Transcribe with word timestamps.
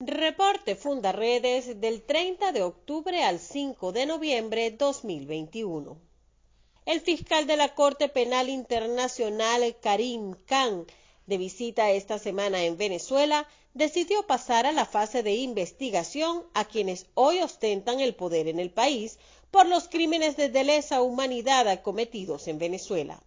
Reporte 0.00 0.76
Fundaredes 0.76 1.80
del 1.80 2.02
30 2.02 2.52
de 2.52 2.62
octubre 2.62 3.24
al 3.24 3.40
5 3.40 3.90
de 3.90 4.06
noviembre 4.06 4.70
2021. 4.70 5.98
El 6.86 7.00
fiscal 7.00 7.48
de 7.48 7.56
la 7.56 7.74
Corte 7.74 8.08
Penal 8.08 8.48
Internacional, 8.48 9.76
Karim 9.82 10.36
Khan, 10.46 10.86
de 11.26 11.36
visita 11.36 11.90
esta 11.90 12.20
semana 12.20 12.62
en 12.62 12.76
Venezuela, 12.76 13.48
decidió 13.74 14.24
pasar 14.24 14.66
a 14.66 14.72
la 14.72 14.86
fase 14.86 15.24
de 15.24 15.34
investigación 15.34 16.44
a 16.54 16.64
quienes 16.64 17.06
hoy 17.14 17.40
ostentan 17.40 17.98
el 17.98 18.14
poder 18.14 18.46
en 18.46 18.60
el 18.60 18.70
país 18.70 19.18
por 19.50 19.66
los 19.66 19.88
crímenes 19.88 20.36
de 20.36 20.62
lesa 20.62 21.02
humanidad 21.02 21.82
cometidos 21.82 22.46
en 22.46 22.60
Venezuela. 22.60 23.20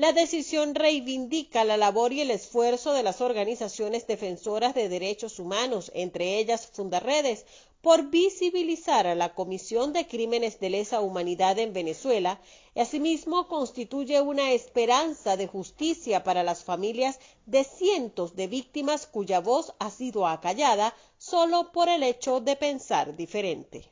La 0.00 0.14
decisión 0.14 0.74
reivindica 0.74 1.62
la 1.62 1.76
labor 1.76 2.14
y 2.14 2.22
el 2.22 2.30
esfuerzo 2.30 2.94
de 2.94 3.02
las 3.02 3.20
organizaciones 3.20 4.06
defensoras 4.06 4.74
de 4.74 4.88
derechos 4.88 5.38
humanos, 5.38 5.92
entre 5.94 6.38
ellas 6.38 6.66
Fundaredes, 6.72 7.44
por 7.82 8.08
visibilizar 8.08 9.06
a 9.06 9.14
la 9.14 9.34
Comisión 9.34 9.92
de 9.92 10.06
Crímenes 10.06 10.58
de 10.58 10.70
Lesa 10.70 11.02
Humanidad 11.02 11.58
en 11.58 11.74
Venezuela 11.74 12.40
y 12.74 12.80
asimismo 12.80 13.46
constituye 13.46 14.22
una 14.22 14.52
esperanza 14.52 15.36
de 15.36 15.46
justicia 15.46 16.24
para 16.24 16.44
las 16.44 16.64
familias 16.64 17.20
de 17.44 17.64
cientos 17.64 18.34
de 18.34 18.46
víctimas 18.46 19.06
cuya 19.06 19.40
voz 19.40 19.74
ha 19.78 19.90
sido 19.90 20.26
acallada 20.26 20.96
solo 21.18 21.72
por 21.72 21.90
el 21.90 22.04
hecho 22.04 22.40
de 22.40 22.56
pensar 22.56 23.14
diferente. 23.18 23.90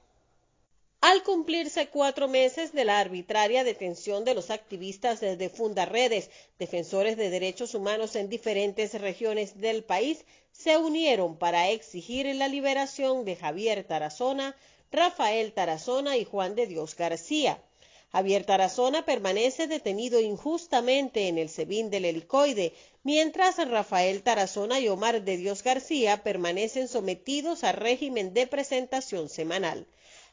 Al 1.00 1.22
cumplirse 1.22 1.86
cuatro 1.90 2.26
meses 2.26 2.72
de 2.72 2.84
la 2.84 2.98
arbitraria 2.98 3.62
detención 3.62 4.24
de 4.24 4.34
los 4.34 4.50
activistas 4.50 5.20
de 5.20 5.48
Fundaredes, 5.48 6.28
defensores 6.58 7.16
de 7.16 7.30
derechos 7.30 7.74
humanos 7.74 8.16
en 8.16 8.28
diferentes 8.28 9.00
regiones 9.00 9.60
del 9.60 9.84
país, 9.84 10.24
se 10.50 10.76
unieron 10.76 11.38
para 11.38 11.70
exigir 11.70 12.26
la 12.34 12.48
liberación 12.48 13.24
de 13.24 13.36
Javier 13.36 13.84
Tarazona, 13.84 14.56
Rafael 14.90 15.52
Tarazona 15.52 16.16
y 16.16 16.24
Juan 16.24 16.56
de 16.56 16.66
Dios 16.66 16.96
García. 16.96 17.62
Javier 18.10 18.44
Tarazona 18.44 19.04
permanece 19.04 19.68
detenido 19.68 20.18
injustamente 20.18 21.28
en 21.28 21.38
el 21.38 21.48
SEBIN 21.48 21.90
del 21.90 22.06
helicoide, 22.06 22.72
mientras 23.04 23.56
Rafael 23.68 24.24
Tarazona 24.24 24.80
y 24.80 24.88
Omar 24.88 25.22
de 25.22 25.36
Dios 25.36 25.62
García 25.62 26.24
permanecen 26.24 26.88
sometidos 26.88 27.62
a 27.62 27.70
régimen 27.70 28.34
de 28.34 28.48
presentación 28.48 29.28
semanal. 29.28 29.86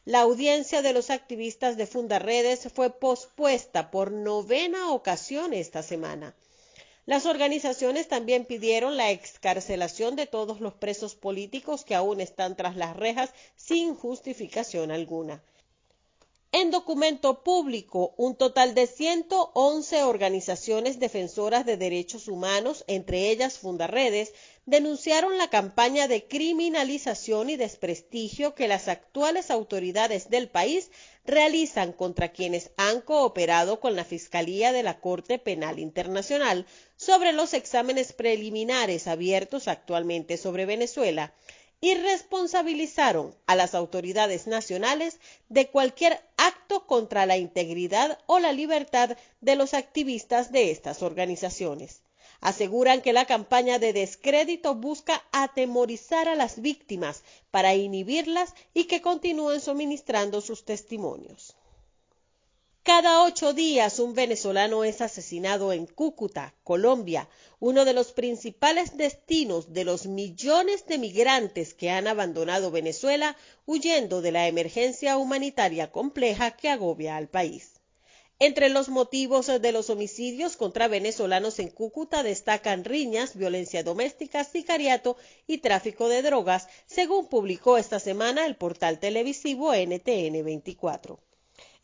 La 0.08 0.22
audiencia 0.22 0.84
de 0.84 0.94
los 0.94 1.10
activistas 1.10 1.78
de 1.78 1.88
Fundaredes 1.88 2.72
fue 2.72 2.92
pospuesta 2.92 3.90
por 3.90 4.12
novena 4.12 4.92
ocasión 4.92 5.52
esta 5.52 5.82
semana. 5.82 6.36
Las 7.08 7.26
organizaciones 7.26 8.08
también 8.08 8.46
pidieron 8.46 8.98
la 8.98 9.10
excarcelación 9.10 10.16
de 10.16 10.28
todos 10.28 10.62
los 10.62 10.76
presos 10.76 11.16
políticos 11.16 11.84
que 11.84 11.96
aún 11.96 12.22
están 12.22 12.56
tras 12.56 12.76
las 12.76 12.96
rejas 12.96 13.34
sin 13.56 13.96
justificación 13.96 14.92
alguna. 14.92 15.42
En 16.52 16.72
documento 16.72 17.44
público, 17.44 18.14
un 18.16 18.38
total 18.38 18.76
de 18.76 18.88
111 18.88 20.04
organizaciones 20.04 21.00
defensoras 21.00 21.66
de 21.66 21.76
derechos 21.76 22.30
humanos, 22.30 22.86
entre 22.88 23.30
ellas 23.30 23.60
Fundaredes, 23.60 24.34
denunciaron 24.66 25.38
la 25.38 25.50
campaña 25.50 26.08
de 26.08 26.28
criminalización 26.28 27.50
y 27.50 27.58
desprestigio 27.58 28.56
que 28.56 28.70
las 28.70 28.88
actuales 28.88 29.52
autoridades 29.52 30.30
del 30.30 30.48
país 30.48 30.92
realizan 31.26 31.92
contra 31.92 32.32
quienes 32.32 32.72
han 32.78 33.02
cooperado 33.02 33.82
con 33.82 33.98
la 33.98 34.06
Fiscalía 34.06 34.72
de 34.72 34.84
la 34.84 35.02
Corte 35.02 35.40
Penal 35.40 35.78
Internacional 35.78 36.66
sobre 36.96 37.34
los 37.34 37.54
exámenes 37.54 38.14
preliminares 38.14 39.08
abiertos 39.08 39.68
actualmente 39.68 40.38
sobre 40.38 40.66
Venezuela 40.66 41.34
y 41.82 41.94
responsabilizaron 41.96 43.36
a 43.46 43.56
las 43.56 43.76
autoridades 43.76 44.48
nacionales 44.48 45.20
de 45.50 45.70
cualquier 45.70 46.20
acto 46.46 46.86
contra 46.86 47.26
la 47.26 47.38
integridad 47.38 48.20
o 48.28 48.38
la 48.38 48.52
libertad 48.52 49.18
de 49.42 49.56
los 49.56 49.74
activistas 49.74 50.52
de 50.52 50.70
estas 50.70 51.02
organizaciones. 51.02 52.02
Aseguran 52.40 53.02
que 53.02 53.14
la 53.14 53.26
campaña 53.26 53.80
de 53.80 53.94
descrédito 53.94 54.76
busca 54.76 55.24
atemorizar 55.32 56.28
a 56.28 56.36
las 56.36 56.62
víctimas 56.62 57.24
para 57.50 57.74
inhibirlas 57.74 58.54
y 58.76 58.84
que 58.84 59.02
continúen 59.02 59.60
suministrando 59.60 60.42
sus 60.42 60.66
testimonios. 60.66 61.56
Cada 62.86 63.24
ocho 63.24 63.54
días 63.54 63.98
un 63.98 64.14
venezolano 64.14 64.84
es 64.84 65.02
asesinado 65.02 65.74
en 65.74 65.88
Cúcuta, 65.88 66.54
Colombia, 66.64 67.28
uno 67.60 67.84
de 67.84 67.94
los 67.94 68.12
principales 68.12 68.96
destinos 68.96 69.74
de 69.74 69.86
los 69.86 70.06
millones 70.06 70.86
de 70.86 71.00
migrantes 71.00 71.74
que 71.74 71.90
han 71.90 72.06
abandonado 72.06 72.70
Venezuela 72.70 73.38
huyendo 73.66 74.22
de 74.22 74.32
la 74.32 74.48
emergencia 74.48 75.18
humanitaria 75.18 75.92
compleja 75.92 76.52
que 76.52 76.70
agobia 76.70 77.18
al 77.18 77.28
país. 77.28 77.82
Entre 78.38 78.70
los 78.70 78.90
motivos 78.90 79.48
de 79.48 79.72
los 79.72 79.90
homicidios 79.90 80.56
contra 80.56 80.88
venezolanos 80.88 81.58
en 81.58 81.70
Cúcuta 81.70 82.22
destacan 82.22 82.84
riñas, 82.84 83.36
violencia 83.36 83.82
doméstica, 83.82 84.44
sicariato 84.44 85.18
y 85.48 85.58
tráfico 85.58 86.08
de 86.08 86.22
drogas, 86.22 86.68
según 86.86 87.30
publicó 87.30 87.80
esta 87.80 88.00
semana 88.00 88.46
el 88.46 88.56
portal 88.58 89.00
televisivo 89.00 89.74
NTN 89.74 90.46
24. 90.46 91.20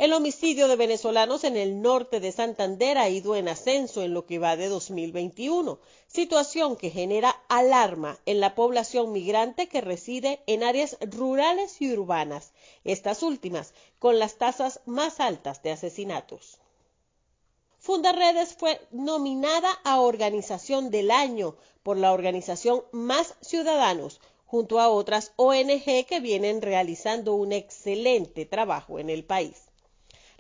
El 0.01 0.13
homicidio 0.13 0.67
de 0.67 0.77
venezolanos 0.77 1.43
en 1.43 1.55
el 1.55 1.83
norte 1.83 2.19
de 2.19 2.31
Santander 2.31 2.97
ha 2.97 3.07
ido 3.07 3.35
en 3.35 3.47
ascenso 3.47 4.01
en 4.01 4.15
lo 4.15 4.25
que 4.25 4.39
va 4.39 4.57
de 4.57 4.67
2021, 4.67 5.77
situación 6.07 6.75
que 6.75 6.89
genera 6.89 7.39
alarma 7.49 8.17
en 8.25 8.39
la 8.39 8.55
población 8.55 9.11
migrante 9.11 9.67
que 9.67 9.79
reside 9.79 10.41
en 10.47 10.63
áreas 10.63 10.97
rurales 11.01 11.79
y 11.83 11.93
urbanas, 11.93 12.51
estas 12.83 13.21
últimas 13.21 13.75
con 13.99 14.17
las 14.17 14.39
tasas 14.39 14.79
más 14.87 15.19
altas 15.19 15.61
de 15.61 15.69
asesinatos. 15.69 16.57
Fundaredes 17.77 18.55
fue 18.55 18.81
nominada 18.89 19.69
a 19.83 19.99
Organización 19.99 20.89
del 20.89 21.11
Año 21.11 21.57
por 21.83 21.97
la 21.97 22.11
organización 22.11 22.83
Más 22.91 23.35
Ciudadanos, 23.41 24.19
junto 24.47 24.79
a 24.79 24.89
otras 24.89 25.31
ONG 25.35 26.07
que 26.07 26.19
vienen 26.19 26.63
realizando 26.63 27.35
un 27.35 27.51
excelente 27.51 28.47
trabajo 28.47 28.97
en 28.97 29.11
el 29.11 29.23
país. 29.23 29.70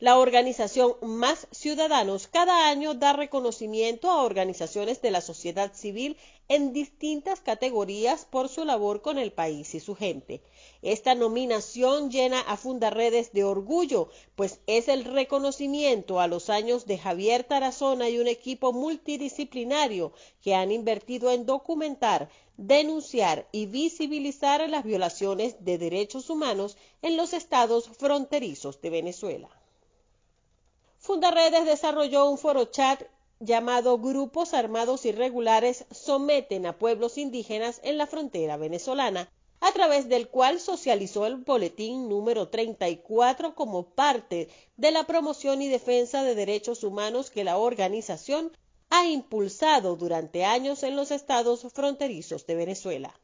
La 0.01 0.17
organización 0.17 0.95
Más 1.03 1.47
Ciudadanos 1.51 2.25
cada 2.25 2.69
año 2.69 2.95
da 2.95 3.13
reconocimiento 3.13 4.09
a 4.09 4.23
organizaciones 4.23 4.99
de 4.99 5.11
la 5.11 5.21
sociedad 5.21 5.75
civil 5.75 6.17
en 6.47 6.73
distintas 6.73 7.39
categorías 7.39 8.25
por 8.25 8.49
su 8.49 8.65
labor 8.65 9.03
con 9.03 9.19
el 9.19 9.31
país 9.31 9.75
y 9.75 9.79
su 9.79 9.93
gente. 9.93 10.41
Esta 10.81 11.13
nominación 11.13 12.09
llena 12.09 12.39
a 12.39 12.57
Fundaredes 12.57 13.31
de 13.31 13.43
orgullo, 13.43 14.09
pues 14.35 14.59
es 14.65 14.87
el 14.87 15.05
reconocimiento 15.05 16.19
a 16.19 16.25
los 16.25 16.49
años 16.49 16.87
de 16.87 16.97
Javier 16.97 17.43
Tarazona 17.43 18.09
y 18.09 18.17
un 18.17 18.27
equipo 18.27 18.73
multidisciplinario 18.73 20.13
que 20.41 20.55
han 20.55 20.71
invertido 20.71 21.29
en 21.29 21.45
documentar, 21.45 22.27
denunciar 22.57 23.47
y 23.51 23.67
visibilizar 23.67 24.67
las 24.67 24.83
violaciones 24.83 25.63
de 25.63 25.77
derechos 25.77 26.31
humanos 26.31 26.75
en 27.03 27.17
los 27.17 27.33
estados 27.33 27.87
fronterizos 27.99 28.81
de 28.81 28.89
Venezuela. 28.89 29.60
Fundaredes 31.03 31.65
desarrolló 31.65 32.29
un 32.29 32.37
foro 32.37 32.65
chat 32.65 33.01
llamado 33.39 33.97
Grupos 33.97 34.53
Armados 34.53 35.03
Irregulares 35.07 35.85
someten 35.89 36.67
a 36.67 36.77
pueblos 36.77 37.17
indígenas 37.17 37.81
en 37.83 37.97
la 37.97 38.05
frontera 38.05 38.55
venezolana, 38.55 39.27
a 39.61 39.71
través 39.71 40.09
del 40.09 40.29
cual 40.29 40.59
socializó 40.59 41.25
el 41.25 41.37
boletín 41.37 42.07
número 42.07 42.49
34 42.49 43.55
como 43.55 43.95
parte 43.95 44.47
de 44.77 44.91
la 44.91 45.07
promoción 45.07 45.63
y 45.63 45.69
defensa 45.69 46.23
de 46.23 46.35
derechos 46.35 46.83
humanos 46.83 47.31
que 47.31 47.43
la 47.43 47.57
organización 47.57 48.55
ha 48.91 49.07
impulsado 49.07 49.95
durante 49.95 50.45
años 50.45 50.83
en 50.83 50.95
los 50.95 51.09
estados 51.09 51.65
fronterizos 51.73 52.45
de 52.45 52.53
Venezuela. 52.53 53.19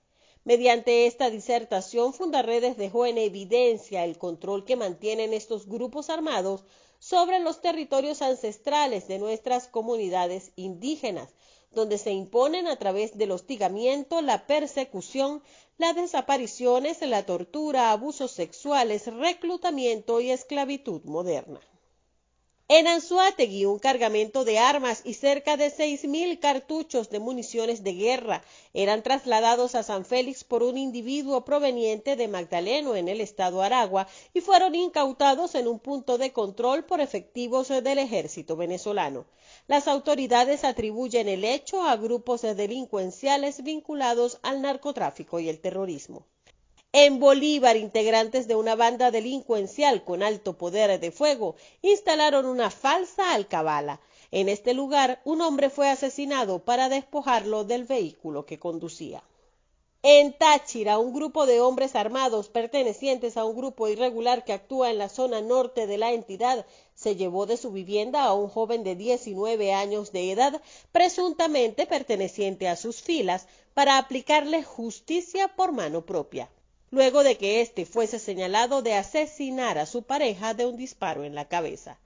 Mediante 0.45 1.05
esta 1.05 1.29
disertación, 1.29 2.11
Fundaredes 2.11 2.75
dejó 2.75 3.05
en 3.05 3.19
evidencia 3.19 4.03
el 4.03 4.17
control 4.17 4.65
que 4.65 4.75
mantienen 4.75 5.33
estos 5.33 5.67
grupos 5.67 6.09
armados 6.09 6.63
sobre 6.99 7.39
los 7.39 7.61
territorios 7.61 8.21
ancestrales 8.21 9.07
de 9.07 9.19
nuestras 9.19 9.67
comunidades 9.67 10.51
indígenas, 10.55 11.29
donde 11.71 11.97
se 11.97 12.11
imponen 12.11 12.67
a 12.67 12.77
través 12.77 13.17
del 13.17 13.31
hostigamiento, 13.31 14.21
la 14.21 14.47
persecución, 14.47 15.43
las 15.77 15.95
desapariciones, 15.95 17.01
la 17.01 17.25
tortura, 17.25 17.91
abusos 17.91 18.31
sexuales, 18.31 19.07
reclutamiento 19.07 20.21
y 20.21 20.31
esclavitud 20.31 21.03
moderna. 21.03 21.59
En 22.69 22.85
Anzuategui, 22.85 23.63
un 23.63 23.79
cargamento 23.79 24.43
de 24.43 24.59
armas 24.59 25.01
y 25.05 25.13
cerca 25.13 25.55
de 25.55 25.67
6.000 25.71 26.37
cartuchos 26.37 27.09
de 27.09 27.21
municiones 27.21 27.81
de 27.81 27.93
guerra 27.93 28.43
eran 28.73 29.03
trasladados 29.03 29.73
a 29.73 29.83
San 29.83 30.03
Félix 30.03 30.43
por 30.43 30.63
un 30.63 30.77
individuo 30.77 31.45
proveniente 31.45 32.17
de 32.17 32.27
Magdaleno 32.27 32.97
en 32.97 33.07
el 33.07 33.21
estado 33.21 33.61
Aragua 33.61 34.09
y 34.33 34.41
fueron 34.41 34.75
incautados 34.75 35.55
en 35.55 35.65
un 35.65 35.79
punto 35.79 36.17
de 36.17 36.33
control 36.33 36.83
por 36.83 36.99
efectivos 36.99 37.69
del 37.69 37.99
ejército 37.99 38.57
venezolano. 38.57 39.27
Las 39.67 39.87
autoridades 39.87 40.65
atribuyen 40.65 41.29
el 41.29 41.45
hecho 41.45 41.83
a 41.83 41.95
grupos 41.95 42.41
delincuenciales 42.41 43.63
vinculados 43.63 44.39
al 44.43 44.61
narcotráfico 44.61 45.39
y 45.39 45.47
el 45.47 45.61
terrorismo. 45.61 46.27
En 46.93 47.19
Bolívar, 47.19 47.77
integrantes 47.77 48.47
de 48.47 48.55
una 48.55 48.75
banda 48.75 49.11
delincuencial 49.11 50.03
con 50.03 50.23
alto 50.23 50.57
poder 50.57 50.99
de 50.99 51.11
fuego 51.11 51.55
instalaron 51.83 52.47
una 52.47 52.71
falsa 52.71 53.33
alcabala. 53.35 54.01
En 54.31 54.49
este 54.49 54.73
lugar, 54.73 55.21
un 55.23 55.41
hombre 55.41 55.69
fue 55.69 55.89
asesinado 55.89 56.57
para 56.57 56.89
despojarlo 56.89 57.65
del 57.65 57.83
vehículo 57.83 58.47
que 58.47 58.57
conducía. 58.57 59.21
En 60.01 60.33
Táchira, 60.33 60.97
un 60.97 61.13
grupo 61.13 61.45
de 61.45 61.61
hombres 61.61 61.95
armados 61.95 62.49
pertenecientes 62.49 63.37
a 63.37 63.45
un 63.45 63.55
grupo 63.55 63.87
irregular 63.87 64.43
que 64.43 64.53
actúa 64.53 64.89
en 64.89 64.97
la 64.97 65.09
zona 65.09 65.39
norte 65.39 65.85
de 65.85 65.99
la 65.99 66.13
entidad 66.13 66.65
se 66.95 67.15
llevó 67.15 67.45
de 67.45 67.57
su 67.57 67.71
vivienda 67.71 68.23
a 68.23 68.33
un 68.33 68.47
joven 68.47 68.83
de 68.83 68.95
19 68.95 69.71
años 69.71 70.11
de 70.11 70.31
edad, 70.31 70.61
presuntamente 70.91 71.85
perteneciente 71.85 72.67
a 72.67 72.75
sus 72.75 73.03
filas, 73.03 73.47
para 73.75 73.99
aplicarle 73.99 74.63
justicia 74.63 75.47
por 75.49 75.73
mano 75.73 76.03
propia 76.03 76.49
luego 76.89 77.23
de 77.23 77.37
que 77.37 77.61
éste 77.61 77.85
fuese 77.85 78.19
señalado 78.19 78.81
de 78.81 78.93
asesinar 78.93 79.77
a 79.77 79.85
su 79.85 80.03
pareja 80.03 80.53
de 80.53 80.65
un 80.65 80.77
disparo 80.77 81.23
en 81.23 81.35
la 81.35 81.47
cabeza. 81.47 81.99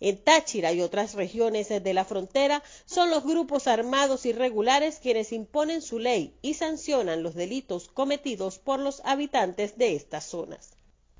En 0.00 0.16
Táchira 0.16 0.72
y 0.72 0.80
otras 0.80 1.14
regiones 1.14 1.68
de 1.68 1.94
la 1.94 2.04
frontera 2.04 2.62
son 2.84 3.10
los 3.10 3.24
grupos 3.24 3.66
armados 3.66 4.26
irregulares 4.26 5.00
quienes 5.00 5.32
imponen 5.32 5.82
su 5.82 5.98
ley 5.98 6.34
y 6.40 6.54
sancionan 6.54 7.22
los 7.22 7.34
delitos 7.34 7.88
cometidos 7.88 8.58
por 8.58 8.78
los 8.78 9.02
habitantes 9.04 9.76
de 9.76 9.96
estas 9.96 10.24
zonas. 10.24 10.70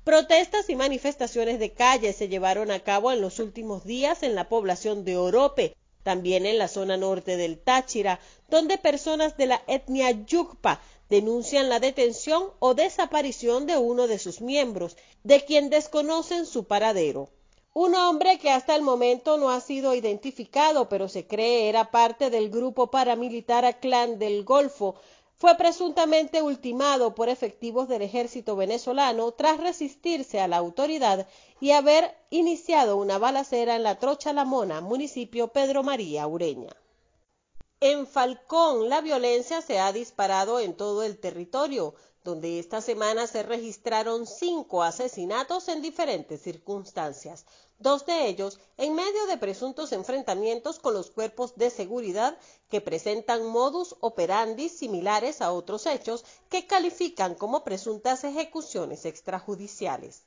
Protestas 0.03 0.69
y 0.69 0.75
manifestaciones 0.75 1.59
de 1.59 1.73
calle 1.73 2.13
se 2.13 2.29
llevaron 2.29 2.71
a 2.71 2.79
cabo 2.79 3.11
en 3.11 3.21
los 3.21 3.39
últimos 3.39 3.83
días 3.83 4.23
en 4.23 4.33
la 4.33 4.47
población 4.47 5.03
de 5.03 5.17
Orope, 5.17 5.75
también 6.03 6.45
en 6.45 6.57
la 6.57 6.67
zona 6.67 6.97
norte 6.97 7.37
del 7.37 7.59
Táchira, 7.59 8.19
donde 8.49 8.77
personas 8.77 9.37
de 9.37 9.47
la 9.47 9.61
etnia 9.67 10.11
Yucpa 10.11 10.81
denuncian 11.09 11.69
la 11.69 11.79
detención 11.79 12.51
o 12.59 12.73
desaparición 12.73 13.65
de 13.65 13.77
uno 13.77 14.07
de 14.07 14.19
sus 14.19 14.41
miembros, 14.41 14.95
de 15.23 15.43
quien 15.43 15.69
desconocen 15.69 16.45
su 16.45 16.65
paradero. 16.65 17.29
Un 17.73 17.95
hombre 17.95 18.39
que 18.39 18.49
hasta 18.49 18.75
el 18.75 18.81
momento 18.81 19.37
no 19.37 19.51
ha 19.51 19.61
sido 19.61 19.93
identificado, 19.93 20.89
pero 20.89 21.07
se 21.07 21.27
cree 21.27 21.69
era 21.69 21.91
parte 21.91 22.29
del 22.29 22.49
grupo 22.49 22.91
paramilitar 22.91 23.79
Clan 23.79 24.17
del 24.17 24.43
Golfo, 24.43 24.95
fue 25.39 25.55
presuntamente 25.55 26.41
ultimado 26.41 27.15
por 27.15 27.29
efectivos 27.29 27.87
del 27.87 28.01
ejército 28.01 28.57
venezolano 28.57 29.31
tras 29.31 29.57
resistirse 29.57 30.41
a 30.41 30.49
la 30.49 30.57
autoridad 30.57 31.27
y 31.61 31.71
haber 31.71 32.13
iniciado 32.29 32.97
una 32.97 33.17
balacera 33.17 33.77
en 33.77 33.83
la 33.83 33.97
Trocha 33.99 34.33
La 34.33 34.43
Mona, 34.43 34.81
municipio 34.81 35.47
Pedro 35.47 35.81
María 35.81 36.27
Ureña. 36.27 36.75
En 37.81 38.07
Falcón, 38.07 38.89
la 38.89 38.99
violencia 38.99 39.61
se 39.61 39.79
ha 39.79 39.93
disparado 39.93 40.59
en 40.59 40.75
todo 40.75 41.01
el 41.01 41.17
territorio, 41.17 41.95
donde 42.25 42.59
esta 42.59 42.81
semana 42.81 43.25
se 43.25 43.41
registraron 43.41 44.27
cinco 44.27 44.83
asesinatos 44.83 45.69
en 45.69 45.81
diferentes 45.81 46.41
circunstancias, 46.41 47.45
dos 47.77 48.05
de 48.05 48.27
ellos 48.27 48.59
en 48.75 48.95
medio 48.95 49.25
de 49.27 49.37
presuntos 49.37 49.93
enfrentamientos 49.93 50.77
con 50.77 50.93
los 50.93 51.09
cuerpos 51.09 51.55
de 51.55 51.69
seguridad 51.69 52.37
que 52.69 52.81
presentan 52.81 53.45
modus 53.45 53.95
operandi 54.01 54.67
similares 54.67 55.41
a 55.41 55.53
otros 55.53 55.85
hechos 55.85 56.25
que 56.49 56.67
califican 56.67 57.33
como 57.33 57.63
presuntas 57.63 58.25
ejecuciones 58.25 59.05
extrajudiciales. 59.05 60.25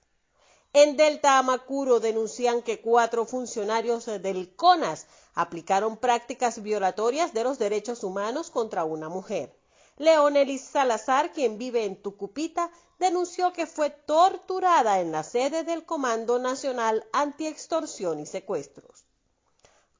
En 0.74 0.96
Delta 0.96 1.36
Amacuro 1.36 2.00
denuncian 2.00 2.62
que 2.62 2.80
cuatro 2.80 3.26
funcionarios 3.26 4.06
del 4.06 4.56
CONAS 4.56 5.06
aplicaron 5.34 5.98
prácticas 5.98 6.62
violatorias 6.62 7.34
de 7.34 7.44
los 7.44 7.58
derechos 7.58 8.02
humanos 8.02 8.50
contra 8.50 8.84
una 8.84 9.10
mujer. 9.10 9.54
Leonelis 9.98 10.62
Salazar, 10.62 11.32
quien 11.32 11.58
vive 11.58 11.84
en 11.84 12.00
Tucupita, 12.00 12.70
denunció 12.98 13.52
que 13.52 13.66
fue 13.66 13.90
torturada 13.90 15.00
en 15.00 15.12
la 15.12 15.22
sede 15.22 15.62
del 15.62 15.84
Comando 15.84 16.38
Nacional 16.38 17.06
Antiextorsión 17.12 18.18
y 18.18 18.24
Secuestros. 18.24 19.04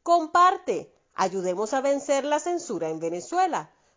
Comparte, 0.02 0.90
ayudemos 1.14 1.74
a 1.74 1.82
vencer 1.82 2.24
la 2.24 2.40
censura 2.40 2.88
en 2.88 2.98
Venezuela. 2.98 3.70